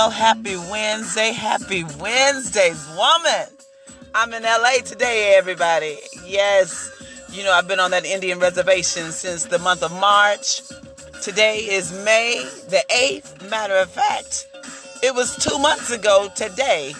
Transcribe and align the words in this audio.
Well, 0.00 0.08
happy 0.08 0.56
Wednesday, 0.56 1.32
happy 1.32 1.84
Wednesdays, 1.84 2.88
woman. 2.96 3.48
I'm 4.14 4.32
in 4.32 4.44
LA 4.44 4.78
today, 4.82 5.34
everybody. 5.36 5.98
Yes, 6.24 6.90
you 7.30 7.44
know, 7.44 7.52
I've 7.52 7.68
been 7.68 7.80
on 7.80 7.90
that 7.90 8.06
Indian 8.06 8.38
reservation 8.38 9.12
since 9.12 9.44
the 9.44 9.58
month 9.58 9.82
of 9.82 9.92
March. 10.00 10.62
Today 11.22 11.58
is 11.58 11.92
May 12.02 12.42
the 12.70 12.82
8th. 12.88 13.50
Matter 13.50 13.76
of 13.76 13.90
fact, 13.90 14.48
it 15.02 15.14
was 15.14 15.36
two 15.36 15.58
months 15.58 15.90
ago 15.90 16.30
today 16.34 16.94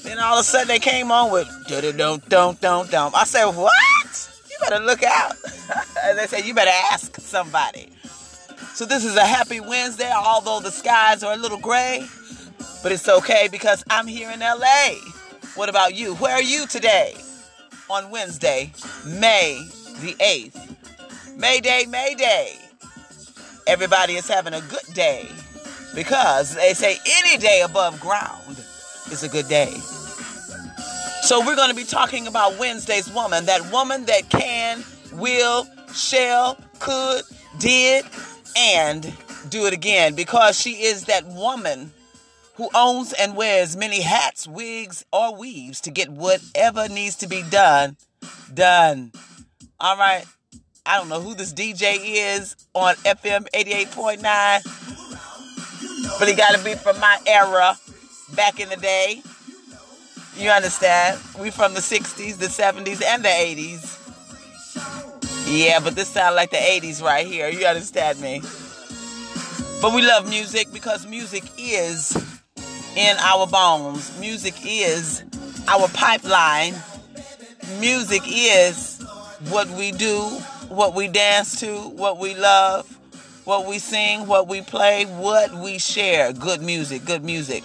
then 0.02 0.18
all 0.18 0.34
of 0.34 0.42
a 0.42 0.44
sudden 0.44 0.68
they 0.68 0.78
came 0.78 1.10
on 1.10 1.32
with 1.32 1.48
don't 1.66 2.28
don't 2.28 2.60
don't 2.60 2.90
don't. 2.90 3.14
I 3.14 3.24
said, 3.24 3.46
what? 3.46 4.30
You 4.50 4.56
better 4.60 4.84
look 4.84 5.02
out. 5.02 5.32
and 6.04 6.18
they 6.18 6.26
said, 6.26 6.44
you 6.44 6.52
better 6.52 6.70
ask 6.92 7.18
somebody. 7.18 7.88
So 8.74 8.84
this 8.84 9.02
is 9.02 9.16
a 9.16 9.24
happy 9.24 9.60
Wednesday, 9.60 10.12
although 10.14 10.60
the 10.60 10.70
skies 10.70 11.22
are 11.22 11.32
a 11.32 11.38
little 11.38 11.56
gray, 11.56 12.06
but 12.82 12.92
it's 12.92 13.08
okay 13.08 13.48
because 13.50 13.82
I'm 13.88 14.06
here 14.06 14.30
in 14.30 14.40
LA. 14.40 14.90
What 15.54 15.70
about 15.70 15.94
you? 15.94 16.16
Where 16.16 16.34
are 16.34 16.42
you 16.42 16.66
today? 16.66 17.14
On 17.88 18.10
Wednesday, 18.10 18.72
May 19.06 19.66
the 20.02 20.12
8th. 20.20 21.38
Mayday, 21.38 21.86
Mayday. 21.86 22.58
Everybody 23.66 24.16
is 24.16 24.28
having 24.28 24.52
a 24.52 24.60
good 24.60 24.84
day 24.92 25.30
because 25.96 26.54
they 26.54 26.74
say 26.74 26.98
any 27.04 27.38
day 27.38 27.62
above 27.62 27.98
ground 27.98 28.58
is 29.10 29.24
a 29.24 29.28
good 29.28 29.48
day. 29.48 29.72
So 31.22 31.44
we're 31.44 31.56
going 31.56 31.70
to 31.70 31.74
be 31.74 31.82
talking 31.82 32.28
about 32.28 32.56
Wednesday's 32.58 33.12
woman, 33.12 33.46
that 33.46 33.72
woman 33.72 34.04
that 34.04 34.28
can, 34.28 34.84
will, 35.14 35.66
shall, 35.92 36.56
could, 36.78 37.24
did, 37.58 38.04
and 38.56 39.12
do 39.48 39.66
it 39.66 39.72
again 39.72 40.14
because 40.14 40.60
she 40.60 40.84
is 40.84 41.06
that 41.06 41.26
woman 41.26 41.92
who 42.54 42.68
owns 42.74 43.12
and 43.12 43.34
wears 43.34 43.76
many 43.76 44.02
hats, 44.02 44.46
wigs, 44.46 45.04
or 45.12 45.36
weaves 45.36 45.80
to 45.80 45.90
get 45.90 46.10
whatever 46.10 46.88
needs 46.88 47.16
to 47.16 47.26
be 47.26 47.42
done 47.50 47.96
done. 48.52 49.12
All 49.80 49.96
right. 49.96 50.24
I 50.84 50.98
don't 50.98 51.08
know 51.08 51.20
who 51.20 51.34
this 51.34 51.52
DJ 51.52 51.98
is 52.00 52.54
on 52.72 52.94
FM 52.96 53.48
88.9, 53.52 55.05
but 56.18 56.28
he 56.28 56.34
got 56.34 56.54
to 56.54 56.64
be 56.64 56.74
from 56.74 56.98
my 57.00 57.18
era 57.26 57.76
back 58.34 58.60
in 58.60 58.68
the 58.68 58.76
day. 58.76 59.22
You 60.36 60.50
understand? 60.50 61.20
We 61.38 61.50
from 61.50 61.74
the 61.74 61.80
60s, 61.80 62.38
the 62.38 62.46
70s, 62.46 63.02
and 63.02 63.24
the 63.24 63.28
80s. 63.28 64.02
Yeah, 65.48 65.80
but 65.80 65.94
this 65.94 66.08
sounds 66.08 66.36
like 66.36 66.50
the 66.50 66.56
80s 66.56 67.02
right 67.02 67.26
here. 67.26 67.48
You 67.48 67.66
understand 67.66 68.20
me? 68.20 68.42
But 69.80 69.94
we 69.94 70.02
love 70.02 70.28
music 70.28 70.72
because 70.72 71.06
music 71.06 71.44
is 71.58 72.16
in 72.96 73.16
our 73.18 73.46
bones. 73.46 74.18
Music 74.18 74.54
is 74.64 75.22
our 75.68 75.88
pipeline. 75.88 76.74
Music 77.80 78.22
is 78.26 79.02
what 79.48 79.68
we 79.70 79.92
do 79.92 80.40
what 80.68 80.94
we 80.94 81.08
dance 81.08 81.60
to, 81.60 81.76
what 81.90 82.18
we 82.18 82.34
love, 82.34 82.95
what 83.46 83.64
we 83.64 83.78
sing, 83.78 84.26
what 84.26 84.48
we 84.48 84.60
play, 84.60 85.04
what 85.04 85.54
we 85.54 85.78
share. 85.78 86.32
Good 86.32 86.60
music, 86.60 87.04
good 87.04 87.24
music. 87.24 87.62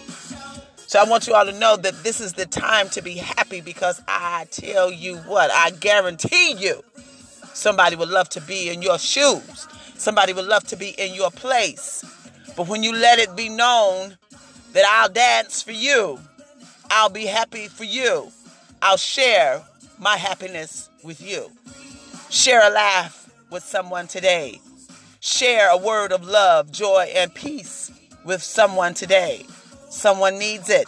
So 0.76 1.00
I 1.00 1.06
want 1.06 1.28
you 1.28 1.34
all 1.34 1.46
to 1.46 1.52
know 1.52 1.76
that 1.76 2.04
this 2.04 2.22
is 2.22 2.34
the 2.34 2.46
time 2.46 2.88
to 2.90 3.02
be 3.02 3.16
happy 3.16 3.62
because 3.62 4.00
I 4.08 4.46
tell 4.52 4.92
you 4.92 5.18
what, 5.18 5.50
I 5.52 5.72
guarantee 5.72 6.54
you 6.54 6.84
somebody 7.54 7.96
would 7.96 8.10
love 8.10 8.30
to 8.30 8.42
be 8.42 8.70
in 8.70 8.84
your 8.84 9.00
shoes. 9.00 9.68
Somebody 9.96 10.34
would 10.34 10.46
love 10.46 10.66
to 10.68 10.76
be 10.76 10.90
in 10.90 11.16
your 11.16 11.32
place. 11.32 12.06
But 12.56 12.68
when 12.68 12.84
you 12.84 12.94
let 12.94 13.18
it 13.18 13.36
be 13.36 13.50
known 13.50 14.18
that 14.74 14.86
I'll 14.88 15.10
dance 15.10 15.64
for 15.64 15.72
you, 15.72 16.20
I'll 16.92 17.10
be 17.10 17.26
happy 17.26 17.68
for 17.68 17.86
you, 17.86 18.32
I'll 18.84 18.98
share 18.98 19.64
my 19.98 20.18
happiness 20.18 20.90
with 21.04 21.22
you. 21.22 21.50
Share 22.30 22.68
a 22.68 22.70
laugh 22.70 23.32
with 23.50 23.64
someone 23.64 24.08
today. 24.08 24.60
Share 25.24 25.70
a 25.70 25.78
word 25.78 26.12
of 26.12 26.26
love, 26.26 26.72
joy, 26.72 27.12
and 27.16 27.32
peace 27.32 27.92
with 28.26 28.42
someone 28.42 28.96
today. 28.96 29.46
Someone 29.92 30.40
needs 30.40 30.68
it. 30.68 30.88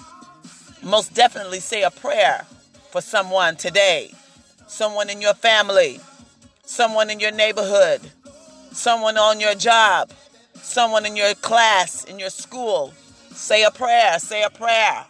Most 0.81 1.13
definitely 1.13 1.59
say 1.59 1.83
a 1.83 1.91
prayer 1.91 2.47
for 2.89 2.99
someone 2.99 3.57
today. 3.57 4.11
Someone 4.65 5.11
in 5.11 5.21
your 5.21 5.35
family, 5.35 5.99
someone 6.63 7.11
in 7.11 7.19
your 7.19 7.29
neighborhood, 7.29 8.01
someone 8.71 9.19
on 9.19 9.39
your 9.39 9.53
job, 9.53 10.09
someone 10.55 11.05
in 11.05 11.15
your 11.15 11.35
class, 11.35 12.03
in 12.03 12.17
your 12.17 12.31
school. 12.31 12.91
Say 13.29 13.63
a 13.63 13.69
prayer, 13.69 14.17
say 14.17 14.41
a 14.41 14.49
prayer. 14.49 15.05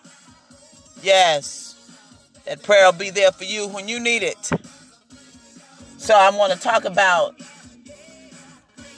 Yes, 1.02 1.96
that 2.44 2.62
prayer 2.62 2.92
will 2.92 3.00
be 3.00 3.10
there 3.10 3.32
for 3.32 3.46
you 3.46 3.70
when 3.70 3.88
you 3.88 4.02
need 4.02 4.24
it. 4.24 4.52
So 5.98 6.14
I 6.14 6.30
want 6.32 6.52
to 6.52 6.60
talk 6.60 6.84
about 6.84 7.36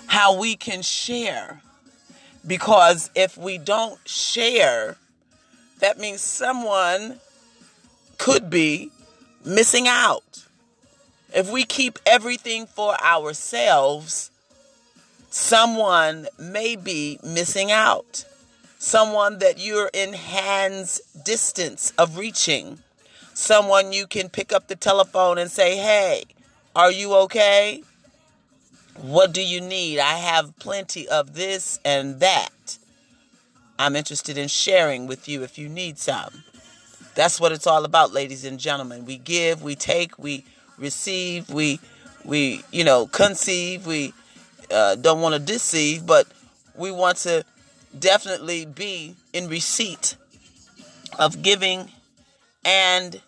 how 0.07 0.37
we 0.37 0.55
can 0.55 0.81
share. 0.81 1.61
Because 2.45 3.09
if 3.15 3.37
we 3.37 3.57
don't 3.57 3.99
share, 4.07 4.97
that 5.79 5.97
means 5.97 6.21
someone 6.21 7.19
could 8.17 8.49
be 8.49 8.91
missing 9.43 9.87
out. 9.87 10.45
If 11.33 11.51
we 11.51 11.63
keep 11.63 11.99
everything 12.05 12.65
for 12.65 12.95
ourselves, 13.03 14.31
someone 15.29 16.27
may 16.39 16.75
be 16.75 17.19
missing 17.23 17.71
out. 17.71 18.25
Someone 18.77 19.39
that 19.39 19.59
you're 19.59 19.89
in 19.93 20.13
hands 20.13 21.01
distance 21.25 21.91
of 21.97 22.17
reaching. 22.17 22.79
Someone 23.33 23.91
you 23.91 24.07
can 24.07 24.29
pick 24.29 24.53
up 24.53 24.67
the 24.67 24.75
telephone 24.75 25.37
and 25.37 25.51
say, 25.51 25.77
hey, 25.77 26.23
are 26.75 26.91
you 26.91 27.13
okay? 27.15 27.83
What 29.01 29.33
do 29.33 29.41
you 29.41 29.61
need? 29.61 29.99
I 29.99 30.13
have 30.17 30.57
plenty 30.57 31.07
of 31.07 31.33
this 31.33 31.79
and 31.83 32.19
that. 32.21 32.77
I'm 33.77 33.95
interested 33.95 34.37
in 34.37 34.47
sharing 34.47 35.05
with 35.05 35.27
you 35.27 35.43
if 35.43 35.57
you 35.57 35.67
need 35.67 35.97
some. 35.97 36.43
That's 37.13 37.39
what 37.39 37.51
it's 37.51 37.67
all 37.67 37.83
about, 37.85 38.13
ladies 38.13 38.45
and 38.45 38.59
gentlemen. 38.59 39.05
We 39.05 39.17
give, 39.17 39.61
we 39.61 39.75
take, 39.75 40.17
we 40.17 40.45
receive, 40.77 41.49
we 41.49 41.79
we 42.23 42.63
you 42.71 42.83
know 42.83 43.07
conceive. 43.07 43.85
We 43.85 44.13
uh, 44.71 44.95
don't 44.95 45.21
want 45.21 45.33
to 45.33 45.39
deceive, 45.39 46.05
but 46.05 46.27
we 46.75 46.91
want 46.91 47.17
to 47.19 47.45
definitely 47.97 48.65
be 48.65 49.15
in 49.33 49.47
receipt 49.47 50.15
of 51.19 51.41
giving 51.41 51.89
and 52.63 53.21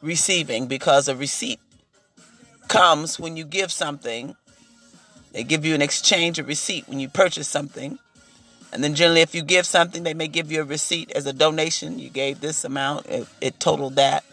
receiving 0.00 0.66
because 0.66 1.08
a 1.08 1.16
receipt 1.16 1.60
comes 2.68 3.18
when 3.18 3.36
you 3.36 3.44
give 3.44 3.72
something. 3.72 4.36
They 5.32 5.44
give 5.44 5.64
you 5.64 5.74
an 5.74 5.82
exchange, 5.82 6.38
a 6.38 6.44
receipt 6.44 6.88
when 6.88 7.00
you 7.00 7.08
purchase 7.08 7.48
something. 7.48 7.98
And 8.72 8.82
then 8.82 8.94
generally, 8.94 9.20
if 9.20 9.34
you 9.34 9.42
give 9.42 9.66
something, 9.66 10.02
they 10.02 10.14
may 10.14 10.28
give 10.28 10.50
you 10.50 10.62
a 10.62 10.64
receipt 10.64 11.10
as 11.12 11.26
a 11.26 11.32
donation. 11.32 11.98
You 11.98 12.08
gave 12.08 12.40
this 12.40 12.64
amount, 12.64 13.06
it, 13.06 13.26
it 13.40 13.60
totaled 13.60 13.96
that. 13.96 14.24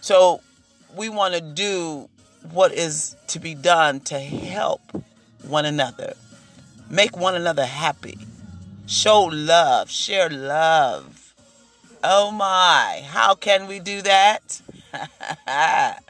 So 0.00 0.40
we 0.94 1.08
want 1.08 1.34
to 1.34 1.40
do 1.40 2.08
what 2.52 2.72
is 2.72 3.16
to 3.28 3.38
be 3.38 3.54
done 3.54 4.00
to 4.00 4.18
help 4.18 4.80
one 5.42 5.64
another, 5.64 6.14
make 6.90 7.16
one 7.16 7.34
another 7.34 7.64
happy, 7.64 8.18
show 8.86 9.22
love, 9.24 9.90
share 9.90 10.28
love. 10.30 11.34
Oh 12.04 12.30
my, 12.30 13.02
how 13.06 13.34
can 13.34 13.66
we 13.66 13.80
do 13.80 14.02
that? 14.02 14.60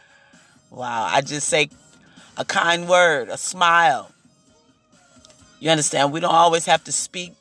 Wow, 0.77 1.09
I 1.11 1.23
just 1.23 1.49
say 1.49 1.71
a 2.37 2.45
kind 2.45 2.89
word, 2.89 3.29
a 3.29 3.37
smile. 3.37 4.11
You 5.61 5.71
understand? 5.71 6.13
We 6.13 6.21
don't 6.21 6.35
always 6.35 6.67
have 6.67 6.85
to 6.85 6.93
speak. 6.93 7.35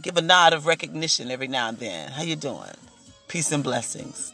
Give 0.00 0.16
a 0.16 0.22
nod 0.22 0.52
of 0.52 0.66
recognition 0.66 1.30
every 1.30 1.48
now 1.48 1.68
and 1.68 1.78
then. 1.78 2.10
How 2.10 2.22
you 2.22 2.36
doing? 2.36 2.74
Peace 3.28 3.52
and 3.52 3.64
blessings. 3.64 4.32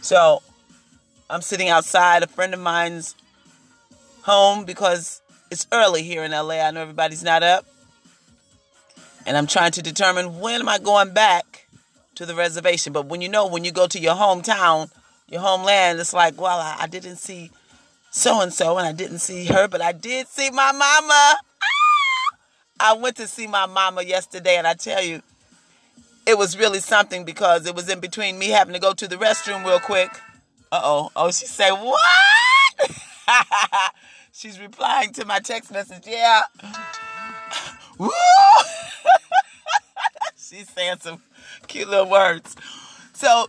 So 0.00 0.42
I'm 1.28 1.42
sitting 1.42 1.68
outside 1.68 2.22
a 2.22 2.26
friend 2.26 2.54
of 2.54 2.60
mine's 2.60 3.14
home 4.22 4.64
because 4.64 5.22
it's 5.50 5.66
early 5.72 6.02
here 6.02 6.24
in 6.24 6.30
LA. 6.30 6.60
I 6.60 6.70
know 6.70 6.82
everybody's 6.82 7.22
not 7.22 7.42
up. 7.42 7.66
And 9.26 9.36
I'm 9.36 9.46
trying 9.46 9.72
to 9.72 9.82
determine 9.82 10.40
when 10.40 10.60
am 10.60 10.68
I 10.68 10.78
going 10.78 11.14
back 11.14 11.66
to 12.16 12.26
the 12.26 12.34
reservation. 12.34 12.92
But 12.92 13.06
when 13.06 13.22
you 13.22 13.28
know, 13.28 13.46
when 13.46 13.64
you 13.64 13.72
go 13.72 13.86
to 13.86 13.98
your 13.98 14.14
hometown, 14.14 14.90
your 15.28 15.40
homeland, 15.40 15.98
it's 15.98 16.12
like, 16.12 16.40
well, 16.40 16.58
I, 16.58 16.76
I 16.80 16.86
didn't 16.86 17.16
see 17.16 17.50
so 18.14 18.40
and 18.40 18.52
so 18.52 18.78
and 18.78 18.86
I 18.86 18.92
didn't 18.92 19.18
see 19.18 19.46
her, 19.46 19.66
but 19.66 19.82
I 19.82 19.90
did 19.90 20.28
see 20.28 20.48
my 20.50 20.70
mama. 20.70 20.78
Ah! 21.10 22.36
I 22.78 22.92
went 22.94 23.16
to 23.16 23.26
see 23.26 23.48
my 23.48 23.66
mama 23.66 24.04
yesterday, 24.04 24.56
and 24.56 24.68
I 24.68 24.74
tell 24.74 25.02
you, 25.02 25.20
it 26.24 26.38
was 26.38 26.56
really 26.56 26.78
something 26.78 27.24
because 27.24 27.66
it 27.66 27.74
was 27.74 27.88
in 27.88 27.98
between 27.98 28.38
me 28.38 28.50
having 28.50 28.72
to 28.72 28.78
go 28.78 28.92
to 28.92 29.08
the 29.08 29.16
restroom 29.16 29.64
real 29.64 29.80
quick. 29.80 30.12
Uh 30.70 30.80
oh. 30.84 31.10
Oh, 31.16 31.32
she 31.32 31.46
said, 31.46 31.72
What? 31.72 31.98
She's 34.32 34.60
replying 34.60 35.12
to 35.14 35.24
my 35.24 35.40
text 35.40 35.72
message. 35.72 36.04
Yeah. 36.06 36.42
Woo! 37.98 38.10
She's 40.36 40.68
saying 40.68 40.98
some 41.00 41.20
cute 41.66 41.88
little 41.88 42.08
words. 42.08 42.54
So 43.12 43.48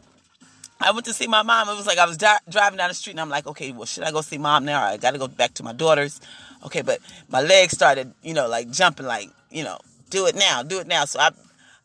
I 0.79 0.91
went 0.91 1.05
to 1.05 1.13
see 1.13 1.27
my 1.27 1.41
mom. 1.41 1.69
It 1.69 1.75
was 1.75 1.87
like 1.87 1.97
I 1.97 2.05
was 2.05 2.17
di- 2.17 2.37
driving 2.49 2.77
down 2.77 2.89
the 2.89 2.93
street 2.93 3.13
and 3.13 3.21
I'm 3.21 3.29
like, 3.29 3.47
okay, 3.47 3.71
well, 3.71 3.85
should 3.85 4.03
I 4.03 4.11
go 4.11 4.21
see 4.21 4.37
mom 4.37 4.65
now? 4.65 4.83
I 4.83 4.97
got 4.97 5.11
to 5.11 5.17
go 5.17 5.27
back 5.27 5.53
to 5.55 5.63
my 5.63 5.73
daughter's. 5.73 6.19
Okay, 6.65 6.81
but 6.81 6.99
my 7.29 7.41
legs 7.41 7.73
started, 7.73 8.13
you 8.23 8.33
know, 8.33 8.47
like 8.47 8.69
jumping, 8.71 9.05
like, 9.05 9.29
you 9.49 9.63
know, 9.63 9.79
do 10.09 10.27
it 10.27 10.35
now, 10.35 10.63
do 10.63 10.79
it 10.79 10.87
now. 10.87 11.05
So 11.05 11.19
I, 11.19 11.31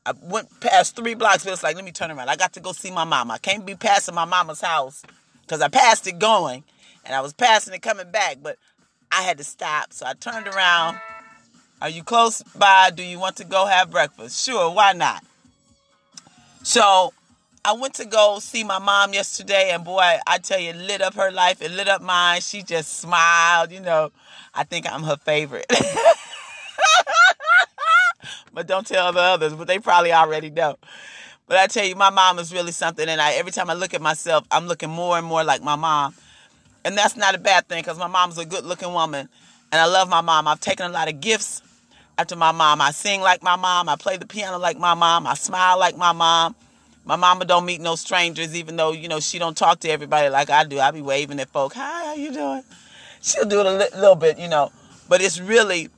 I 0.04 0.12
went 0.22 0.48
past 0.60 0.96
three 0.96 1.14
blocks, 1.14 1.44
but 1.44 1.52
it's 1.52 1.62
like, 1.62 1.76
let 1.76 1.84
me 1.84 1.92
turn 1.92 2.10
around. 2.10 2.28
I 2.28 2.36
got 2.36 2.52
to 2.54 2.60
go 2.60 2.72
see 2.72 2.90
my 2.90 3.04
mom. 3.04 3.30
I 3.30 3.38
can't 3.38 3.64
be 3.64 3.74
passing 3.74 4.14
my 4.14 4.24
mama's 4.24 4.60
house 4.60 5.02
because 5.42 5.60
I 5.60 5.68
passed 5.68 6.06
it 6.06 6.18
going 6.18 6.64
and 7.04 7.14
I 7.14 7.20
was 7.20 7.32
passing 7.32 7.74
it 7.74 7.82
coming 7.82 8.10
back, 8.10 8.38
but 8.42 8.56
I 9.12 9.22
had 9.22 9.38
to 9.38 9.44
stop. 9.44 9.92
So 9.92 10.06
I 10.06 10.14
turned 10.14 10.48
around. 10.48 10.98
Are 11.82 11.88
you 11.88 12.02
close 12.02 12.42
by? 12.42 12.90
Do 12.90 13.02
you 13.02 13.18
want 13.18 13.36
to 13.36 13.44
go 13.44 13.66
have 13.66 13.90
breakfast? 13.90 14.44
Sure, 14.44 14.70
why 14.70 14.92
not? 14.92 15.24
So 16.62 17.14
I 17.62 17.74
went 17.74 17.94
to 17.94 18.06
go 18.06 18.38
see 18.40 18.64
my 18.64 18.78
mom 18.78 19.12
yesterday, 19.12 19.70
and 19.70 19.84
boy, 19.84 20.18
I 20.26 20.38
tell 20.38 20.58
you, 20.58 20.70
it 20.70 20.76
lit 20.76 21.02
up 21.02 21.14
her 21.14 21.30
life. 21.30 21.60
It 21.60 21.70
lit 21.70 21.88
up 21.88 22.00
mine. 22.00 22.40
She 22.40 22.62
just 22.62 23.00
smiled. 23.00 23.70
You 23.70 23.80
know, 23.80 24.12
I 24.54 24.64
think 24.64 24.90
I'm 24.90 25.02
her 25.02 25.16
favorite. 25.16 25.66
but 28.54 28.66
don't 28.66 28.86
tell 28.86 29.12
the 29.12 29.20
others, 29.20 29.52
but 29.52 29.66
they 29.66 29.78
probably 29.78 30.12
already 30.12 30.48
know. 30.48 30.78
But 31.46 31.58
I 31.58 31.66
tell 31.66 31.84
you, 31.84 31.96
my 31.96 32.08
mom 32.08 32.38
is 32.38 32.50
really 32.52 32.72
something, 32.72 33.06
and 33.06 33.20
I 33.20 33.32
every 33.32 33.52
time 33.52 33.68
I 33.68 33.74
look 33.74 33.92
at 33.92 34.00
myself, 34.00 34.46
I'm 34.50 34.66
looking 34.66 34.90
more 34.90 35.18
and 35.18 35.26
more 35.26 35.44
like 35.44 35.62
my 35.62 35.76
mom, 35.76 36.14
and 36.84 36.96
that's 36.96 37.16
not 37.16 37.34
a 37.34 37.38
bad 37.38 37.68
thing 37.68 37.82
because 37.82 37.98
my 37.98 38.06
mom's 38.06 38.38
a 38.38 38.46
good-looking 38.46 38.92
woman, 38.92 39.28
and 39.70 39.80
I 39.80 39.84
love 39.86 40.08
my 40.08 40.22
mom. 40.22 40.48
I've 40.48 40.60
taken 40.60 40.86
a 40.86 40.94
lot 40.94 41.08
of 41.08 41.20
gifts 41.20 41.60
after 42.16 42.36
my 42.36 42.52
mom. 42.52 42.80
I 42.80 42.92
sing 42.92 43.20
like 43.20 43.42
my 43.42 43.56
mom. 43.56 43.88
I 43.90 43.96
play 43.96 44.16
the 44.16 44.26
piano 44.26 44.58
like 44.58 44.78
my 44.78 44.94
mom. 44.94 45.26
I 45.26 45.34
smile 45.34 45.78
like 45.78 45.96
my 45.98 46.12
mom. 46.12 46.54
My 47.04 47.16
mama 47.16 47.44
don't 47.44 47.64
meet 47.64 47.80
no 47.80 47.96
strangers, 47.96 48.54
even 48.54 48.76
though 48.76 48.92
you 48.92 49.08
know 49.08 49.20
she 49.20 49.38
don't 49.38 49.56
talk 49.56 49.80
to 49.80 49.90
everybody 49.90 50.28
like 50.28 50.50
I 50.50 50.64
do. 50.64 50.78
I 50.78 50.90
be 50.90 51.02
waving 51.02 51.40
at 51.40 51.48
folk. 51.48 51.74
Hi, 51.74 52.06
how 52.06 52.14
you 52.14 52.32
doing? 52.32 52.62
She'll 53.22 53.44
do 53.44 53.60
it 53.60 53.66
a 53.66 53.72
li- 53.72 54.00
little 54.00 54.16
bit, 54.16 54.38
you 54.38 54.48
know, 54.48 54.70
but 55.08 55.20
it's 55.20 55.40
really 55.40 55.88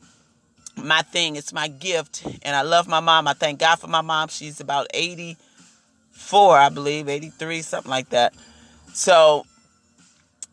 my 0.76 1.02
thing. 1.02 1.36
It's 1.36 1.52
my 1.52 1.68
gift, 1.68 2.24
and 2.42 2.56
I 2.56 2.62
love 2.62 2.88
my 2.88 3.00
mom. 3.00 3.28
I 3.28 3.34
thank 3.34 3.58
God 3.60 3.76
for 3.76 3.88
my 3.88 4.00
mom. 4.00 4.28
She's 4.28 4.60
about 4.60 4.86
eighty 4.94 5.36
four, 6.10 6.56
I 6.56 6.68
believe, 6.68 7.08
eighty 7.08 7.30
three, 7.30 7.62
something 7.62 7.90
like 7.90 8.10
that. 8.10 8.32
So 8.92 9.44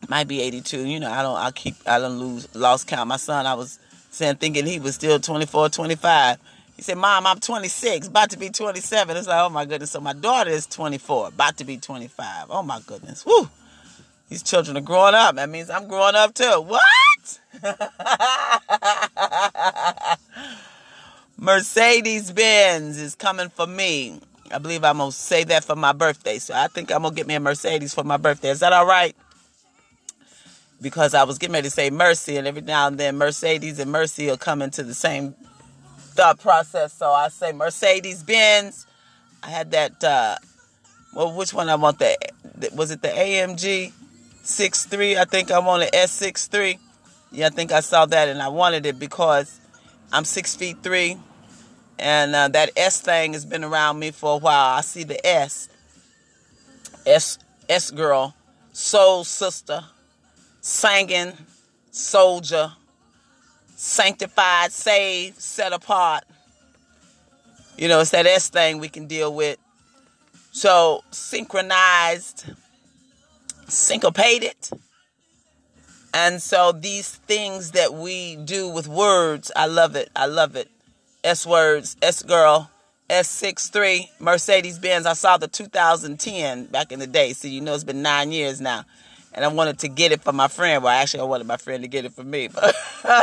might 0.08 0.28
be 0.28 0.40
eighty 0.42 0.60
two. 0.60 0.86
You 0.86 1.00
know, 1.00 1.10
I 1.10 1.22
don't. 1.22 1.36
I 1.36 1.50
keep. 1.52 1.76
I 1.86 1.98
don't 1.98 2.18
lose 2.18 2.54
lost 2.54 2.86
count. 2.88 3.08
My 3.08 3.16
son, 3.16 3.46
I 3.46 3.54
was 3.54 3.78
saying, 4.10 4.36
thinking 4.36 4.66
he 4.66 4.78
was 4.78 4.94
still 4.94 5.18
24, 5.20 5.68
25 5.68 6.38
he 6.80 6.84
said, 6.84 6.96
Mom, 6.96 7.26
I'm 7.26 7.38
26, 7.38 8.06
about 8.06 8.30
to 8.30 8.38
be 8.38 8.48
27. 8.48 9.14
It's 9.14 9.26
like, 9.26 9.38
oh 9.38 9.50
my 9.50 9.66
goodness. 9.66 9.90
So 9.90 10.00
my 10.00 10.14
daughter 10.14 10.48
is 10.48 10.66
24, 10.66 11.28
about 11.28 11.58
to 11.58 11.64
be 11.64 11.76
25. 11.76 12.46
Oh 12.48 12.62
my 12.62 12.80
goodness. 12.86 13.26
Woo. 13.26 13.50
These 14.30 14.42
children 14.42 14.78
are 14.78 14.80
growing 14.80 15.14
up. 15.14 15.34
That 15.34 15.50
means 15.50 15.68
I'm 15.68 15.88
growing 15.88 16.14
up 16.14 16.32
too. 16.32 16.62
What? 16.62 17.40
Mercedes 21.36 22.32
Benz 22.32 22.98
is 22.98 23.14
coming 23.14 23.50
for 23.50 23.66
me. 23.66 24.18
I 24.50 24.56
believe 24.56 24.82
I'm 24.82 24.96
going 24.96 25.10
to 25.10 25.14
say 25.14 25.44
that 25.44 25.64
for 25.64 25.76
my 25.76 25.92
birthday. 25.92 26.38
So 26.38 26.54
I 26.54 26.68
think 26.68 26.90
I'm 26.90 27.02
going 27.02 27.12
to 27.12 27.16
get 27.16 27.26
me 27.26 27.34
a 27.34 27.40
Mercedes 27.40 27.92
for 27.92 28.04
my 28.04 28.16
birthday. 28.16 28.48
Is 28.48 28.60
that 28.60 28.72
all 28.72 28.86
right? 28.86 29.14
Because 30.80 31.12
I 31.12 31.24
was 31.24 31.36
getting 31.36 31.52
ready 31.52 31.68
to 31.68 31.70
say 31.70 31.90
Mercy, 31.90 32.38
and 32.38 32.46
every 32.46 32.62
now 32.62 32.86
and 32.86 32.96
then 32.96 33.18
Mercedes 33.18 33.78
and 33.78 33.92
Mercy 33.92 34.28
will 34.28 34.38
come 34.38 34.62
into 34.62 34.82
the 34.82 34.94
same 34.94 35.34
thought 36.20 36.38
process. 36.38 36.92
So 36.92 37.10
I 37.10 37.28
say 37.28 37.52
Mercedes 37.52 38.22
Benz. 38.22 38.86
I 39.42 39.48
had 39.48 39.70
that. 39.70 40.04
Uh, 40.04 40.36
well, 41.14 41.32
which 41.32 41.54
one 41.54 41.70
I 41.70 41.76
want? 41.76 41.98
The 41.98 42.14
was 42.74 42.90
it 42.90 43.00
the 43.00 43.08
AMG 43.08 43.90
63? 44.42 45.16
I 45.16 45.24
think 45.24 45.50
I 45.50 45.58
want 45.60 45.82
an 45.82 45.88
S63. 45.94 46.78
Yeah, 47.32 47.46
I 47.46 47.48
think 47.48 47.72
I 47.72 47.80
saw 47.80 48.04
that, 48.04 48.28
and 48.28 48.42
I 48.42 48.48
wanted 48.48 48.84
it 48.84 48.98
because 48.98 49.60
I'm 50.12 50.24
six 50.26 50.54
feet 50.54 50.82
three, 50.82 51.16
and 51.98 52.34
uh, 52.34 52.48
that 52.48 52.70
S 52.76 53.00
thing 53.00 53.32
has 53.32 53.46
been 53.46 53.64
around 53.64 53.98
me 53.98 54.10
for 54.10 54.34
a 54.34 54.38
while. 54.38 54.76
I 54.76 54.82
see 54.82 55.04
the 55.04 55.24
S, 55.26 55.70
S 57.06 57.38
S 57.66 57.90
girl, 57.90 58.34
soul 58.72 59.24
sister, 59.24 59.84
singing 60.60 61.32
soldier 61.92 62.72
sanctified, 63.80 64.70
saved, 64.72 65.40
set 65.40 65.72
apart. 65.72 66.24
You 67.78 67.88
know, 67.88 68.00
it's 68.00 68.10
that 68.10 68.26
S 68.26 68.50
thing 68.50 68.78
we 68.78 68.90
can 68.90 69.06
deal 69.06 69.34
with. 69.34 69.56
So, 70.52 71.02
synchronized, 71.10 72.44
syncopated. 73.68 74.56
And 76.12 76.42
so, 76.42 76.72
these 76.72 77.14
things 77.14 77.70
that 77.70 77.94
we 77.94 78.36
do 78.36 78.68
with 78.68 78.86
words, 78.86 79.50
I 79.56 79.64
love 79.64 79.96
it. 79.96 80.10
I 80.14 80.26
love 80.26 80.56
it. 80.56 80.68
S 81.24 81.46
words, 81.46 81.96
S 82.02 82.22
girl, 82.22 82.70
S63, 83.08 84.08
Mercedes 84.18 84.78
Benz. 84.78 85.06
I 85.06 85.14
saw 85.14 85.38
the 85.38 85.48
2010 85.48 86.66
back 86.66 86.92
in 86.92 86.98
the 86.98 87.06
day. 87.06 87.32
So, 87.32 87.48
you 87.48 87.62
know, 87.62 87.72
it's 87.72 87.84
been 87.84 88.02
nine 88.02 88.30
years 88.30 88.60
now 88.60 88.84
and 89.32 89.44
I 89.44 89.48
wanted 89.48 89.78
to 89.80 89.88
get 89.88 90.12
it 90.12 90.22
for 90.22 90.32
my 90.32 90.48
friend. 90.48 90.82
Well, 90.82 90.92
actually, 90.92 91.20
I 91.20 91.24
wanted 91.24 91.46
my 91.46 91.56
friend 91.56 91.82
to 91.82 91.88
get 91.88 92.04
it 92.04 92.12
for 92.12 92.24
me. 92.24 92.48
But 92.48 92.74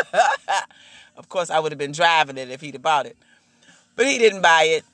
of 1.18 1.30
course, 1.30 1.50
I 1.50 1.60
would 1.60 1.72
have 1.72 1.80
been 1.80 1.92
driving 1.92 2.38
it 2.38 2.50
if 2.50 2.62
he'd 2.62 2.76
have 2.76 2.82
bought 2.82 3.06
it. 3.06 3.18
But 3.96 4.06
he 4.08 4.18
didn't 4.18 4.42
buy 4.42 4.64
it, 4.64 4.86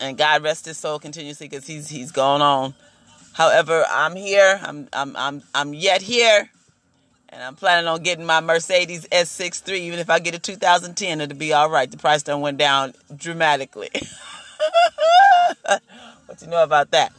and 0.00 0.16
God 0.16 0.42
rest 0.42 0.66
his 0.66 0.78
soul 0.78 0.98
continuously 0.98 1.48
because 1.48 1.66
he's 1.66 1.88
he's 1.88 2.12
gone 2.12 2.40
on. 2.40 2.74
However, 3.32 3.84
I'm 3.90 4.16
here. 4.16 4.60
I'm 4.62 4.88
I'm 4.92 5.16
I'm 5.16 5.42
I'm 5.54 5.74
yet 5.74 6.02
here, 6.02 6.48
and 7.28 7.42
I'm 7.42 7.56
planning 7.56 7.88
on 7.88 8.02
getting 8.02 8.24
my 8.24 8.40
Mercedes 8.40 9.06
S63. 9.10 9.78
Even 9.80 9.98
if 9.98 10.10
I 10.10 10.20
get 10.20 10.34
a 10.34 10.38
2010, 10.38 11.20
it'll 11.20 11.36
be 11.36 11.52
all 11.52 11.68
right. 11.68 11.90
The 11.90 11.96
price 11.96 12.22
done 12.22 12.40
went 12.40 12.58
down 12.58 12.94
dramatically. 13.14 13.90
what 15.66 16.38
do 16.38 16.44
you 16.44 16.50
know 16.50 16.62
about 16.62 16.92
that? 16.92 17.12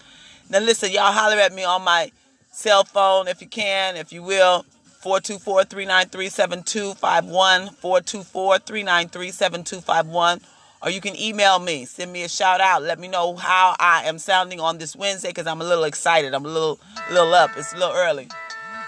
Now 0.50 0.60
listen, 0.60 0.92
y'all 0.92 1.12
holler 1.12 1.38
at 1.38 1.54
me 1.54 1.64
on 1.64 1.84
my 1.84 2.12
cell 2.52 2.84
phone 2.84 3.28
if 3.28 3.42
you 3.42 3.48
can, 3.48 3.96
if 3.96 4.12
you 4.12 4.24
will. 4.24 4.66
424-393-7251, 5.04 7.76
424-393-7251. 7.82 10.42
Or 10.82 10.90
you 10.90 11.02
can 11.02 11.14
email 11.20 11.60
me, 11.60 11.84
send 11.86 12.14
me 12.14 12.24
a 12.24 12.30
shout 12.30 12.62
out, 12.62 12.84
let 12.84 13.00
me 13.00 13.10
know 13.10 13.36
how 13.36 13.76
I 13.80 14.06
am 14.06 14.18
sounding 14.18 14.62
on 14.62 14.78
this 14.78 14.96
Wednesday 14.96 15.28
because 15.30 15.46
I'm 15.46 15.60
a 15.60 15.66
little 15.66 15.84
excited. 15.84 16.34
I'm 16.34 16.46
a 16.46 16.50
little 16.50 16.80
little 17.12 17.34
up. 17.34 17.52
It's 17.58 17.74
a 17.74 17.78
little 17.78 17.96
early. 17.96 18.30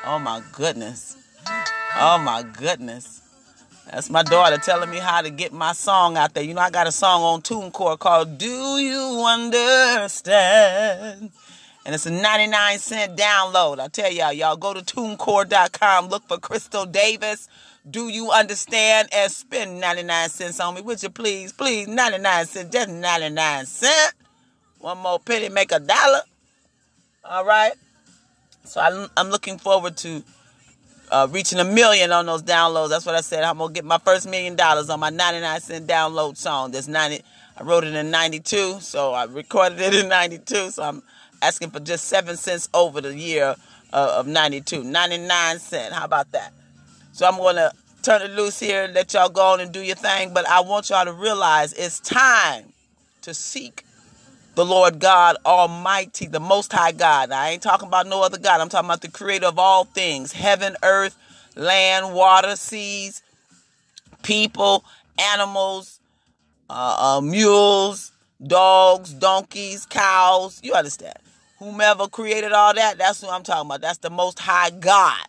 Oh 0.06 0.18
my 0.18 0.42
goodness. 0.54 1.18
Oh 1.98 2.18
my 2.18 2.44
goodness. 2.44 3.22
That's 3.92 4.10
my 4.10 4.24
daughter 4.24 4.58
telling 4.58 4.90
me 4.90 5.00
how 5.00 5.22
to 5.22 5.30
get 5.30 5.52
my 5.52 5.74
song 5.74 6.16
out 6.16 6.34
there. 6.34 6.44
You 6.44 6.54
know, 6.54 6.62
I 6.62 6.70
got 6.70 6.88
a 6.88 6.94
song 6.94 7.24
on 7.24 7.42
TuneCore 7.42 8.00
called 8.00 8.38
Do 8.38 8.78
You 8.78 9.26
Understand? 9.28 11.32
And 11.86 11.96
it's 11.96 12.06
a 12.06 12.12
99 12.12 12.80
cent 12.80 13.18
download. 13.18 13.80
I 13.80 13.88
tell 13.88 14.12
y'all, 14.12 14.34
y'all 14.34 14.58
go 14.58 14.74
to 14.74 14.82
tunecore.com, 14.82 16.08
look 16.08 16.28
for 16.28 16.38
Crystal 16.38 16.86
Davis. 16.86 17.48
Do 17.90 18.10
you 18.10 18.30
understand? 18.32 19.10
And 19.12 19.32
spend 19.32 19.80
99 19.80 20.30
cents 20.30 20.60
on 20.60 20.76
me, 20.76 20.82
would 20.82 21.02
you 21.02 21.10
please? 21.10 21.52
Please, 21.52 21.88
99 21.88 22.46
cents, 22.46 22.72
just 22.72 22.90
99 22.90 23.66
cents. 23.66 24.14
One 24.80 25.00
more 25.00 25.20
penny, 25.20 25.50
make 25.50 25.72
a 25.72 25.80
dollar. 25.80 26.22
All 27.26 27.46
right. 27.46 27.74
So 28.66 28.80
I'm, 28.80 29.10
I'm 29.18 29.30
looking 29.30 29.58
forward 29.58 29.98
to 29.98 30.24
uh, 31.12 31.28
reaching 31.30 31.60
a 31.60 31.64
million 31.64 32.12
on 32.12 32.26
those 32.26 32.44
downloads. 32.44 32.90
That's 32.90 33.06
what 33.06 33.16
I 33.16 33.22
said. 33.22 33.44
I'm 33.44 33.58
gonna 33.58 33.74
get 33.74 33.86
my 33.86 33.98
first 33.98 34.30
million 34.30 34.56
dollars 34.56 34.90
on 34.90 35.00
my 35.00 35.10
99 35.10 35.60
cent 35.62 35.88
download 35.88 36.38
song. 36.38 36.72
That's 36.72 36.88
90. 36.88 37.22
I 37.62 37.64
wrote 37.64 37.84
it 37.84 37.94
in 37.94 38.10
92, 38.10 38.80
so 38.80 39.14
I 39.14 39.26
recorded 39.26 39.80
it 39.80 39.94
in 39.94 40.10
92. 40.10 40.72
So 40.72 40.82
I'm 40.82 41.04
asking 41.44 41.70
for 41.70 41.80
just 41.80 42.06
seven 42.06 42.36
cents 42.36 42.68
over 42.74 43.02
the 43.02 43.16
year 43.16 43.56
uh, 43.94 44.16
of 44.18 44.26
92. 44.26 44.84
99 44.84 45.60
cents. 45.60 45.94
How 45.94 46.06
about 46.06 46.32
that? 46.32 46.54
So 47.14 47.28
I'm 47.28 47.38
going 47.38 47.58
to 47.58 47.72
turn 48.02 48.24
it 48.24 48.32
loose 48.32 48.60
here, 48.60 48.90
let 48.92 49.14
y'all 49.14 49.30
go 49.30 49.54
on 49.54 49.60
and 49.60 49.72
do 49.72 49.80
your 49.80 49.96
thing. 49.96 50.34
But 50.34 50.48
I 50.50 50.62
want 50.62 50.90
y'all 50.90 51.06
to 51.06 51.14
realize 51.14 51.74
it's 51.74 52.00
time 52.00 52.74
to 53.22 53.32
seek 53.36 53.86
the 54.56 54.66
Lord 54.66 54.98
God 54.98 55.38
Almighty, 55.46 56.26
the 56.26 56.40
Most 56.40 56.74
High 56.74 56.94
God. 56.94 57.30
Now, 57.30 57.42
I 57.42 57.50
ain't 57.50 57.62
talking 57.62 57.88
about 57.88 58.08
no 58.08 58.24
other 58.24 58.40
God. 58.40 58.60
I'm 58.60 58.70
talking 58.70 58.90
about 58.90 59.02
the 59.02 59.12
creator 59.12 59.46
of 59.46 59.60
all 59.60 59.84
things 59.84 60.32
heaven, 60.32 60.76
earth, 60.82 61.16
land, 61.56 62.16
water, 62.16 62.56
seas, 62.56 63.22
people, 64.24 64.84
animals, 65.20 66.00
uh, 66.72 67.18
uh, 67.18 67.22
mules, 67.22 68.14
dogs, 68.46 69.14
donkeys, 69.14 69.86
cows. 69.86 70.60
You 70.64 70.74
understand? 70.74 71.18
Whomever 71.60 72.08
created 72.08 72.54
all 72.54 72.74
that, 72.74 72.98
that's 72.98 73.22
who 73.22 73.30
I'm 73.30 73.44
talking 73.44 73.68
about. 73.68 73.82
That's 73.82 74.00
the 74.00 74.10
Most 74.10 74.40
High 74.40 74.70
God. 74.72 75.26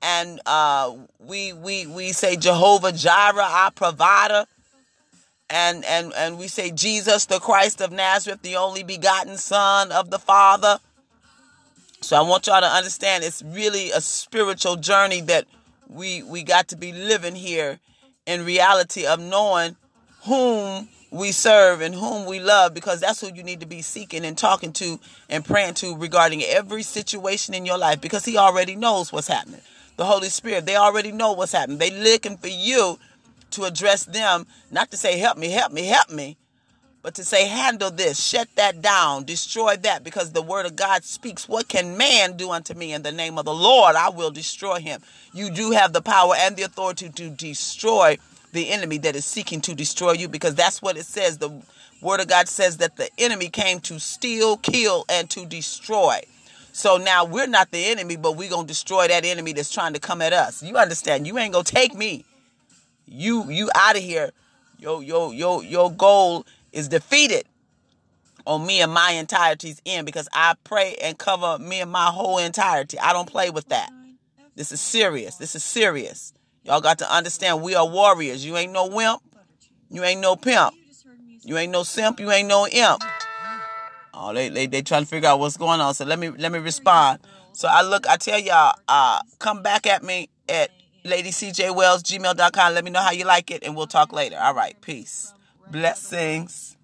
And 0.00 0.40
uh, 0.46 0.94
we 1.18 1.52
we 1.52 1.86
we 1.86 2.12
say 2.12 2.36
Jehovah 2.36 2.92
Jireh, 2.92 3.42
our 3.42 3.70
provider, 3.70 4.46
and 5.48 5.84
and 5.84 6.12
and 6.14 6.38
we 6.38 6.48
say 6.48 6.70
Jesus, 6.70 7.26
the 7.26 7.38
Christ 7.38 7.80
of 7.80 7.92
Nazareth, 7.92 8.42
the 8.42 8.56
only 8.56 8.82
begotten 8.82 9.36
Son 9.36 9.92
of 9.92 10.10
the 10.10 10.18
Father. 10.18 10.78
So 12.00 12.16
I 12.16 12.22
want 12.22 12.46
y'all 12.46 12.60
to 12.60 12.66
understand 12.66 13.24
it's 13.24 13.42
really 13.42 13.90
a 13.92 14.00
spiritual 14.00 14.76
journey 14.76 15.20
that 15.22 15.46
we 15.88 16.22
we 16.22 16.42
got 16.42 16.68
to 16.68 16.76
be 16.76 16.92
living 16.92 17.34
here 17.34 17.78
in 18.26 18.44
reality 18.44 19.06
of 19.06 19.20
knowing 19.20 19.76
whom 20.24 20.88
we 21.10 21.30
serve 21.30 21.80
and 21.80 21.94
whom 21.94 22.26
we 22.26 22.40
love 22.40 22.74
because 22.74 23.00
that's 23.00 23.20
who 23.20 23.32
you 23.32 23.42
need 23.42 23.60
to 23.60 23.66
be 23.66 23.82
seeking 23.82 24.24
and 24.24 24.36
talking 24.36 24.72
to 24.72 24.98
and 25.28 25.44
praying 25.44 25.74
to 25.74 25.96
regarding 25.96 26.42
every 26.42 26.82
situation 26.82 27.54
in 27.54 27.64
your 27.64 27.78
life 27.78 28.00
because 28.00 28.24
he 28.24 28.36
already 28.36 28.74
knows 28.74 29.12
what's 29.12 29.28
happening. 29.28 29.60
The 29.96 30.04
Holy 30.04 30.28
Spirit, 30.28 30.66
they 30.66 30.76
already 30.76 31.12
know 31.12 31.32
what's 31.32 31.52
happening. 31.52 31.78
They 31.78 31.90
looking 31.90 32.36
for 32.36 32.48
you 32.48 32.98
to 33.52 33.64
address 33.64 34.04
them, 34.04 34.46
not 34.72 34.90
to 34.90 34.96
say 34.96 35.18
help 35.18 35.38
me, 35.38 35.50
help 35.50 35.72
me, 35.72 35.86
help 35.86 36.10
me, 36.10 36.36
but 37.02 37.14
to 37.14 37.24
say 37.24 37.46
handle 37.46 37.90
this, 37.90 38.18
shut 38.18 38.48
that 38.56 38.82
down, 38.82 39.24
destroy 39.24 39.76
that 39.76 40.02
because 40.02 40.32
the 40.32 40.42
word 40.42 40.66
of 40.66 40.74
God 40.74 41.04
speaks, 41.04 41.48
what 41.48 41.68
can 41.68 41.96
man 41.96 42.36
do 42.36 42.50
unto 42.50 42.74
me 42.74 42.92
in 42.92 43.02
the 43.02 43.12
name 43.12 43.38
of 43.38 43.44
the 43.44 43.54
Lord? 43.54 43.94
I 43.94 44.08
will 44.08 44.32
destroy 44.32 44.80
him. 44.80 45.02
You 45.32 45.50
do 45.50 45.70
have 45.72 45.92
the 45.92 46.02
power 46.02 46.34
and 46.36 46.56
the 46.56 46.62
authority 46.62 47.10
to 47.10 47.30
destroy 47.30 48.16
the 48.54 48.70
enemy 48.70 48.98
that 48.98 49.14
is 49.14 49.26
seeking 49.26 49.60
to 49.62 49.74
destroy 49.74 50.12
you 50.12 50.28
because 50.28 50.54
that's 50.54 50.80
what 50.80 50.96
it 50.96 51.04
says. 51.04 51.38
The 51.38 51.50
word 52.00 52.20
of 52.20 52.28
God 52.28 52.48
says 52.48 52.78
that 52.78 52.96
the 52.96 53.10
enemy 53.18 53.48
came 53.48 53.80
to 53.80 54.00
steal, 54.00 54.56
kill, 54.56 55.04
and 55.10 55.28
to 55.30 55.44
destroy. 55.44 56.22
So 56.72 56.96
now 56.96 57.24
we're 57.24 57.46
not 57.46 57.70
the 57.70 57.84
enemy, 57.86 58.16
but 58.16 58.36
we're 58.36 58.50
to 58.50 58.64
destroy 58.66 59.06
that 59.08 59.24
enemy 59.24 59.52
that's 59.52 59.70
trying 59.70 59.92
to 59.92 60.00
come 60.00 60.20
at 60.20 60.32
us. 60.32 60.62
You 60.62 60.76
understand? 60.76 61.26
You 61.26 61.38
ain't 61.38 61.54
to 61.54 61.62
take 61.62 61.94
me. 61.94 62.24
You 63.06 63.50
you 63.50 63.70
out 63.74 63.96
of 63.96 64.02
here. 64.02 64.32
Your 64.78 65.02
your 65.02 65.32
your 65.32 65.62
your 65.62 65.92
goal 65.92 66.46
is 66.72 66.88
defeated 66.88 67.44
on 68.46 68.66
me 68.66 68.80
and 68.80 68.92
my 68.92 69.12
entirety's 69.12 69.80
end 69.86 70.04
because 70.04 70.28
I 70.32 70.54
pray 70.64 70.96
and 71.00 71.16
cover 71.16 71.58
me 71.58 71.80
and 71.80 71.90
my 71.90 72.06
whole 72.06 72.38
entirety. 72.38 72.98
I 72.98 73.12
don't 73.12 73.28
play 73.28 73.50
with 73.50 73.68
that. 73.68 73.90
This 74.56 74.72
is 74.72 74.80
serious. 74.80 75.36
This 75.36 75.54
is 75.54 75.64
serious. 75.64 76.33
Y'all 76.64 76.80
got 76.80 76.98
to 76.98 77.14
understand 77.14 77.62
we 77.62 77.74
are 77.74 77.86
warriors. 77.86 78.44
You 78.44 78.56
ain't 78.56 78.72
no 78.72 78.86
wimp. 78.86 79.20
You 79.90 80.02
ain't 80.02 80.20
no 80.20 80.34
pimp. 80.34 80.74
You 81.42 81.58
ain't 81.58 81.70
no 81.70 81.82
simp. 81.82 82.18
You 82.20 82.30
ain't 82.30 82.48
no 82.48 82.66
imp. 82.66 83.02
Oh, 84.14 84.32
they 84.32 84.48
they 84.48 84.66
they 84.66 84.80
trying 84.80 85.02
to 85.02 85.08
figure 85.08 85.28
out 85.28 85.40
what's 85.40 85.56
going 85.56 85.80
on. 85.80 85.92
So 85.94 86.04
let 86.04 86.18
me 86.18 86.30
let 86.30 86.52
me 86.52 86.58
respond. 86.58 87.20
So 87.52 87.68
I 87.68 87.82
look, 87.82 88.08
I 88.08 88.16
tell 88.16 88.38
y'all, 88.38 88.74
uh, 88.88 89.20
come 89.38 89.62
back 89.62 89.86
at 89.86 90.02
me 90.02 90.30
at 90.48 90.70
ladycjwellsgmail.com. 91.04 92.74
Let 92.74 92.84
me 92.84 92.90
know 92.90 93.00
how 93.00 93.10
you 93.10 93.24
like 93.24 93.50
it, 93.50 93.62
and 93.62 93.76
we'll 93.76 93.86
talk 93.86 94.12
later. 94.12 94.38
All 94.40 94.54
right, 94.54 94.80
peace. 94.80 95.34
Blessings. 95.70 96.76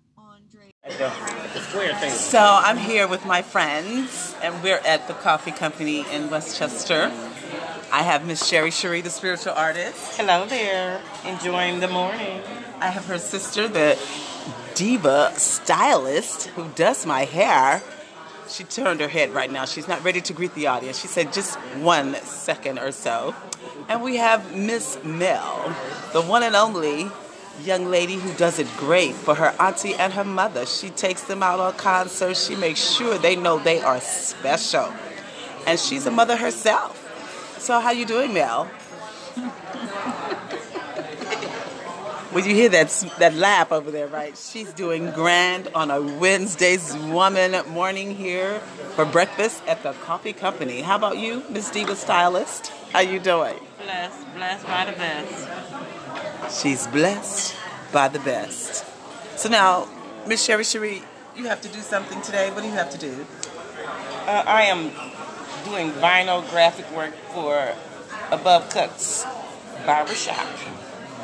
So 2.11 2.39
I'm 2.41 2.77
here 2.77 3.07
with 3.07 3.25
my 3.25 3.43
friends, 3.43 4.35
and 4.43 4.63
we're 4.63 4.79
at 4.79 5.07
the 5.09 5.15
coffee 5.15 5.53
company 5.53 6.05
in 6.13 6.31
Westchester. 6.31 7.11
I 7.93 8.03
have 8.03 8.25
Miss 8.25 8.47
Sherry 8.47 8.71
Cherie, 8.71 9.01
the 9.01 9.11
spiritual 9.11 9.53
artist. 9.53 10.17
Hello 10.17 10.47
there. 10.47 11.01
Enjoying 11.27 11.81
the 11.81 11.89
morning. 11.89 12.41
I 12.79 12.87
have 12.87 13.05
her 13.07 13.19
sister, 13.19 13.67
the 13.67 13.99
diva 14.77 15.33
stylist, 15.37 16.47
who 16.51 16.69
does 16.77 17.05
my 17.05 17.25
hair. 17.25 17.83
She 18.49 18.63
turned 18.63 19.01
her 19.01 19.09
head 19.09 19.35
right 19.35 19.51
now. 19.51 19.65
She's 19.65 19.89
not 19.89 20.05
ready 20.05 20.21
to 20.21 20.33
greet 20.33 20.55
the 20.55 20.69
audience. 20.69 21.01
She 21.01 21.09
said 21.09 21.33
just 21.33 21.57
one 21.79 22.15
second 22.23 22.79
or 22.79 22.93
so. 22.93 23.35
And 23.89 24.03
we 24.03 24.17
have 24.17 24.55
Miss 24.55 24.97
Mel, 25.03 25.75
the 26.13 26.23
one 26.23 26.45
and 26.45 26.55
only 26.55 27.11
young 27.65 27.87
lady 27.87 28.15
who 28.15 28.33
does 28.35 28.61
it 28.61 28.69
great 28.77 29.15
for 29.15 29.35
her 29.35 29.53
auntie 29.59 29.95
and 29.95 30.13
her 30.13 30.25
mother. 30.25 30.65
She 30.65 30.91
takes 30.91 31.25
them 31.25 31.43
out 31.43 31.59
on 31.59 31.73
concerts. 31.73 32.47
She 32.47 32.55
makes 32.55 32.81
sure 32.81 33.19
they 33.19 33.35
know 33.35 33.59
they 33.59 33.81
are 33.81 34.01
special. 34.01 34.93
And 35.67 35.79
she's 35.79 36.07
a 36.07 36.11
mother 36.13 36.37
herself. 36.37 37.00
So 37.61 37.79
how 37.79 37.91
you 37.91 38.07
doing, 38.07 38.33
Mel? 38.33 38.71
Well, 42.33 42.47
you 42.47 42.55
hear 42.55 42.71
that 42.71 42.89
that 43.19 43.35
laugh 43.35 43.71
over 43.71 43.91
there, 43.91 44.07
right? 44.07 44.35
She's 44.35 44.73
doing 44.73 45.11
grand 45.11 45.69
on 45.75 45.91
a 45.91 46.01
Wednesday's 46.01 46.97
woman 46.97 47.55
morning 47.69 48.17
here 48.17 48.61
for 48.95 49.05
breakfast 49.05 49.63
at 49.67 49.83
the 49.83 49.93
coffee 49.93 50.33
company. 50.33 50.81
How 50.81 50.97
about 50.97 51.19
you, 51.19 51.45
Miss 51.51 51.71
Diva 51.71 51.97
Stylist? 51.97 52.69
How 52.93 53.01
you 53.01 53.21
doing? 53.21 53.59
Blessed, 53.83 54.35
blessed 54.35 54.67
by 54.67 54.87
the 54.87 54.93
best. 54.93 56.63
She's 56.63 56.87
blessed 56.87 57.55
by 57.93 58.09
the 58.09 58.21
best. 58.21 58.87
So 59.37 59.51
now, 59.51 59.87
Miss 60.27 60.43
Sherry 60.43 60.65
Cherie, 60.65 61.03
you 61.37 61.45
have 61.45 61.61
to 61.61 61.69
do 61.69 61.81
something 61.81 62.23
today. 62.23 62.51
What 62.53 62.63
do 62.63 62.69
you 62.69 62.75
have 62.75 62.91
to 62.91 62.99
do? 62.99 63.27
Uh, 64.27 64.45
I 64.47 64.63
am 64.63 64.91
doing 65.65 65.91
vinyl 65.93 66.49
graphic 66.51 66.91
work 66.95 67.15
for 67.33 67.75
Above 68.31 68.69
Cuts 68.71 69.25
Barbershop. 69.87 70.47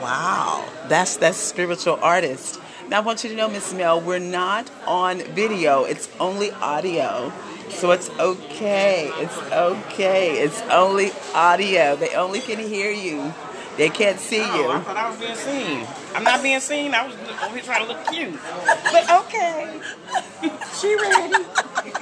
Wow, 0.03 0.69
that's 0.89 1.17
that 1.19 1.35
spiritual 1.35 1.99
artist. 2.03 2.61
Now 2.89 2.99
I 2.99 3.01
want 3.01 3.25
you 3.25 3.31
to 3.31 3.37
know, 3.37 3.49
Miss 3.49 3.73
Mel, 3.75 4.01
we're 4.01 4.19
not 4.19 4.71
on 4.87 5.19
video. 5.19 5.85
It's 5.85 6.09
only 6.21 6.51
audio. 6.53 7.33
So 7.71 7.91
it's 7.91 8.11
okay. 8.11 9.11
It's 9.15 9.37
okay. 9.53 10.39
It's 10.39 10.61
only 10.63 11.11
audio. 11.35 11.97
They 11.97 12.15
only 12.15 12.41
can 12.41 12.59
hear 12.59 12.91
you. 12.91 13.33
They 13.77 13.91
can't 13.91 14.19
see 14.19 14.41
oh, 14.41 14.57
you. 14.57 14.71
I 14.71 14.81
thought 14.81 14.97
I 14.97 15.11
was 15.11 15.19
being 15.19 15.35
seen. 15.35 15.87
I'm 16.15 16.25
not 16.25 16.43
being 16.43 16.61
seen. 16.61 16.95
I 16.95 17.07
was 17.07 17.15
over 17.43 17.55
here 17.55 17.63
trying 17.63 17.87
to 17.87 17.93
look 17.93 18.07
cute. 18.07 18.39
But 18.85 19.11
okay. 19.27 19.81
she 20.81 20.95
ready. 20.95 21.45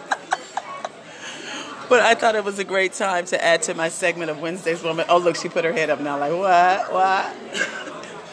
But 1.89 2.01
I 2.01 2.15
thought 2.15 2.35
it 2.35 2.45
was 2.45 2.59
a 2.59 2.65
great 2.65 2.95
time 2.95 3.27
to 3.27 3.45
add 3.45 3.63
to 3.63 3.75
my 3.75 3.89
segment 3.89 4.31
of 4.31 4.41
Wednesday's 4.41 4.83
Woman. 4.83 5.05
Oh, 5.09 5.19
look, 5.19 5.37
she 5.37 5.49
put 5.49 5.65
her 5.65 5.73
head 5.73 5.91
up 5.91 6.01
now, 6.01 6.19
like, 6.19 6.33
what? 6.33 6.93
What? 6.93 7.37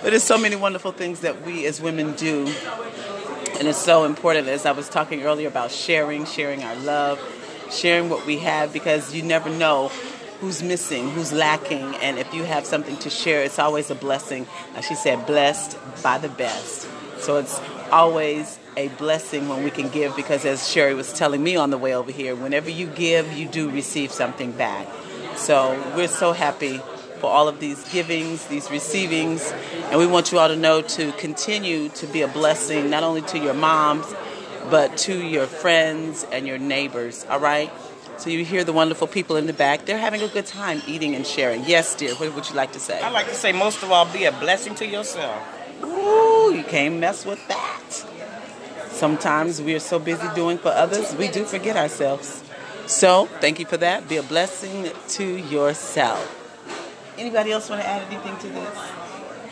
but 0.02 0.10
there's 0.10 0.24
so 0.24 0.38
many 0.38 0.56
wonderful 0.56 0.92
things 0.92 1.20
that 1.22 1.46
we 1.46 1.66
as 1.66 1.82
women 1.82 2.14
do. 2.14 2.48
And 3.60 3.68
it's 3.68 3.78
so 3.78 4.06
important, 4.06 4.48
as 4.48 4.66
I 4.66 4.72
was 4.72 4.90
talking 4.90 5.24
earlier 5.24 5.48
about 5.48 5.70
sharing, 5.70 6.26
sharing 6.26 6.64
our 6.64 6.76
love, 6.78 7.20
sharing 7.70 8.10
what 8.10 8.26
we 8.26 8.38
have, 8.40 8.74
because 8.74 9.14
you 9.14 9.22
never 9.22 9.50
know 9.50 9.90
who's 10.40 10.64
missing, 10.64 11.12
who's 11.12 11.32
lacking. 11.32 11.96
And 11.98 12.18
if 12.18 12.34
you 12.34 12.44
have 12.44 12.66
something 12.66 12.98
to 12.98 13.10
share, 13.10 13.44
it's 13.44 13.60
always 13.60 13.92
a 13.92 13.96
blessing. 13.96 14.48
As 14.76 14.86
she 14.86 14.96
said, 14.96 15.28
blessed 15.28 15.78
by 16.02 16.18
the 16.18 16.30
best. 16.30 16.88
So 17.20 17.38
it's 17.38 17.62
always 17.92 18.58
a 18.78 18.88
blessing 18.90 19.48
when 19.48 19.64
we 19.64 19.70
can 19.70 19.90
give 19.90 20.16
because, 20.16 20.46
as 20.46 20.68
Sherry 20.68 20.94
was 20.94 21.14
telling 21.14 21.44
me 21.44 21.56
on 21.56 21.70
the 21.70 21.78
way 21.78 21.96
over 21.96 22.12
here, 22.12 22.36
whenever 22.36 22.70
you 22.70 22.88
give, 22.88 23.32
you 23.34 23.48
do 23.48 23.70
receive 23.70 24.12
something 24.12 24.52
back. 24.52 24.88
So 25.36 25.78
we're 25.96 26.08
so 26.08 26.34
happy 26.34 26.80
for 27.20 27.30
all 27.30 27.48
of 27.48 27.60
these 27.60 27.84
givings, 27.92 28.46
these 28.48 28.72
receivings, 28.72 29.52
and 29.90 30.00
we 30.00 30.08
want 30.08 30.32
you 30.32 30.40
all 30.40 30.48
to 30.48 30.56
know 30.56 30.82
to 30.82 31.12
continue 31.14 31.90
to 31.90 32.08
be 32.08 32.22
a 32.22 32.28
blessing 32.28 32.90
not 32.90 33.04
only 33.04 33.22
to 33.22 33.38
your 33.38 33.54
moms, 33.54 34.06
but 34.70 34.98
to 34.98 35.22
your 35.22 35.46
friends 35.46 36.26
and 36.32 36.48
your 36.48 36.58
neighbors, 36.58 37.26
all 37.30 37.40
right? 37.40 37.72
So 38.18 38.30
you 38.30 38.46
hear 38.46 38.64
the 38.64 38.74
wonderful 38.74 39.08
people 39.08 39.36
in 39.36 39.48
the 39.48 39.54
back. 39.54 39.86
They're 39.86 39.98
having 39.98 40.22
a 40.22 40.28
good 40.28 40.46
time 40.46 40.82
eating 40.88 41.16
and 41.16 41.26
sharing. 41.26 41.64
Yes, 41.66 41.96
dear. 41.96 42.14
What 42.16 42.36
would 42.36 42.48
you 42.50 42.56
like 42.56 42.74
to 42.74 42.80
say? 42.80 43.02
I 43.02 43.10
like 43.10 43.28
to 43.28 43.34
say, 43.34 43.52
most 43.52 43.82
of 43.82 43.92
all, 43.92 44.06
be 44.06 44.26
a 44.26 44.32
blessing 44.32 44.76
to 44.76 44.86
yourself. 44.86 45.42
Ooh, 45.84 46.54
you 46.56 46.64
can't 46.64 47.00
mess 47.00 47.26
with 47.26 47.40
that. 47.48 47.61
Sometimes 49.02 49.60
we 49.60 49.74
are 49.74 49.80
so 49.80 49.98
busy 49.98 50.28
doing 50.36 50.60
for 50.60 50.68
others, 50.68 51.16
we 51.16 51.28
do 51.28 51.44
forget 51.44 51.76
ourselves. 51.76 52.44
So, 52.86 53.26
thank 53.40 53.58
you 53.58 53.66
for 53.66 53.78
that. 53.78 54.08
Be 54.08 54.18
a 54.18 54.22
blessing 54.22 54.92
to 55.18 55.26
yourself. 55.26 56.22
Anybody 57.18 57.52
else 57.52 57.68
want 57.68 57.82
to 57.82 57.88
add 57.88 58.04
anything 58.12 58.38
to 58.38 58.48
this? 58.50 58.78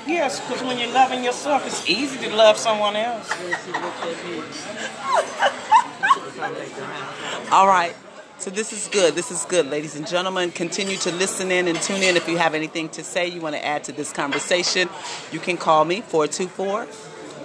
Yes, 0.06 0.40
because 0.40 0.62
when 0.62 0.78
you're 0.78 0.94
loving 0.94 1.24
yourself, 1.24 1.66
it's 1.66 1.90
easy 1.90 2.30
to 2.30 2.36
love 2.36 2.58
someone 2.58 2.96
else. 2.96 3.28
All 7.52 7.66
right. 7.66 7.96
So 8.38 8.52
this 8.52 8.72
is 8.72 8.88
good. 8.90 9.16
This 9.16 9.32
is 9.32 9.46
good, 9.46 9.66
ladies 9.66 9.96
and 9.96 10.06
gentlemen. 10.06 10.52
Continue 10.52 10.98
to 10.98 11.12
listen 11.12 11.52
in 11.52 11.68
and 11.68 11.82
tune 11.82 12.04
in. 12.04 12.16
If 12.16 12.30
you 12.30 12.38
have 12.38 12.54
anything 12.54 12.90
to 12.90 13.04
say, 13.04 13.28
you 13.28 13.42
want 13.42 13.56
to 13.56 13.66
add 13.66 13.84
to 13.86 13.94
this 13.94 14.14
conversation, 14.14 14.90
you 15.32 15.40
can 15.40 15.58
call 15.58 15.86
me 15.86 16.02
424 16.02 16.86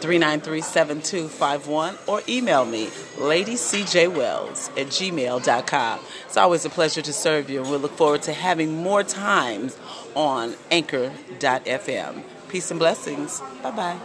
393 0.05 0.61
7251 0.61 1.97
or 2.07 2.21
email 2.29 2.67
me 2.67 2.89
ladycjwells 3.17 4.69
at 4.79 4.89
gmail.com. 4.89 6.01
It's 6.27 6.37
always 6.37 6.67
a 6.67 6.71
pleasure 6.71 7.01
to 7.01 7.13
serve 7.13 7.49
you, 7.49 7.63
and 7.63 7.71
we 7.71 7.79
look 7.79 7.93
forward 7.93 8.21
to 8.23 8.35
having 8.35 8.83
more 8.83 9.03
times 9.03 9.79
on 10.15 10.57
anchor.fm. 10.71 12.23
Peace 12.49 12.71
and 12.71 12.79
blessings. 12.79 13.41
Bye 13.63 13.71
bye. 13.71 13.99